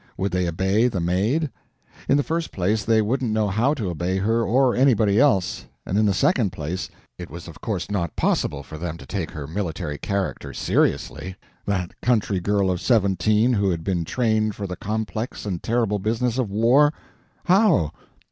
Would 0.17 0.31
they 0.31 0.47
obey 0.47 0.87
the 0.87 0.99
Maid? 0.99 1.51
In 2.09 2.17
the 2.17 2.23
first 2.23 2.51
place 2.51 2.83
they 2.83 3.03
wouldn't 3.03 3.31
know 3.31 3.49
how 3.49 3.75
to 3.75 3.91
obey 3.91 4.17
her 4.17 4.41
or 4.43 4.75
anybody 4.75 5.19
else, 5.19 5.67
and 5.85 5.95
in 5.95 6.07
the 6.07 6.11
second 6.15 6.51
place 6.51 6.89
it 7.19 7.29
was 7.29 7.47
of 7.47 7.61
course 7.61 7.91
not 7.91 8.15
possible 8.15 8.63
for 8.63 8.79
them 8.79 8.97
to 8.97 9.05
take 9.05 9.29
her 9.29 9.45
military 9.45 9.99
character 9.99 10.55
seriously—that 10.55 12.01
country 12.01 12.39
girl 12.39 12.71
of 12.71 12.81
seventeen 12.81 13.53
who 13.53 13.69
had 13.69 13.83
been 13.83 14.03
trained 14.03 14.55
for 14.55 14.65
the 14.65 14.75
complex 14.75 15.45
and 15.45 15.61
terrible 15.61 15.99
business 15.99 16.39
of 16.39 16.49
war—how? 16.49 17.91